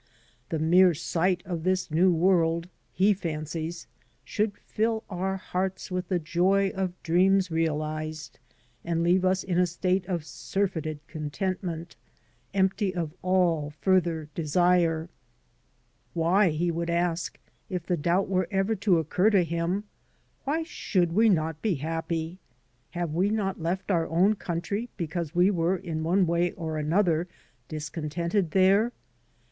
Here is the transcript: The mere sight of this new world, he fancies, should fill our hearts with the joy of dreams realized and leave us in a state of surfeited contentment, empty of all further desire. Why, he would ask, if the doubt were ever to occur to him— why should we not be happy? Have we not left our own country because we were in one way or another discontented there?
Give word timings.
The 0.49 0.57
mere 0.57 0.95
sight 0.95 1.43
of 1.45 1.61
this 1.63 1.91
new 1.91 2.11
world, 2.11 2.67
he 2.91 3.13
fancies, 3.13 3.85
should 4.25 4.57
fill 4.57 5.03
our 5.11 5.37
hearts 5.37 5.91
with 5.91 6.07
the 6.07 6.17
joy 6.17 6.69
of 6.71 6.99
dreams 7.03 7.51
realized 7.51 8.39
and 8.83 9.03
leave 9.03 9.23
us 9.23 9.43
in 9.43 9.59
a 9.59 9.67
state 9.67 10.03
of 10.07 10.25
surfeited 10.25 11.05
contentment, 11.05 11.95
empty 12.51 12.95
of 12.95 13.13
all 13.21 13.69
further 13.79 14.27
desire. 14.33 15.07
Why, 16.15 16.49
he 16.49 16.71
would 16.71 16.89
ask, 16.89 17.39
if 17.69 17.85
the 17.85 17.95
doubt 17.95 18.27
were 18.27 18.47
ever 18.49 18.73
to 18.77 18.97
occur 18.97 19.29
to 19.29 19.43
him— 19.43 19.83
why 20.45 20.63
should 20.63 21.11
we 21.13 21.29
not 21.29 21.61
be 21.61 21.75
happy? 21.75 22.39
Have 22.89 23.13
we 23.13 23.29
not 23.29 23.61
left 23.61 23.91
our 23.91 24.07
own 24.07 24.33
country 24.33 24.89
because 24.97 25.35
we 25.35 25.51
were 25.51 25.77
in 25.77 26.01
one 26.03 26.25
way 26.25 26.53
or 26.53 26.79
another 26.79 27.27
discontented 27.67 28.49
there? 28.49 28.93